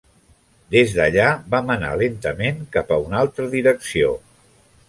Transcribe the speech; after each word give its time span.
Des 0.75 0.95
d'allà 0.99 1.25
vam 1.55 1.69
anar 1.75 1.93
lentament 2.03 2.65
cap 2.79 2.97
a 2.97 3.01
una 3.07 3.23
altra 3.25 3.49
direcció. 3.55 4.13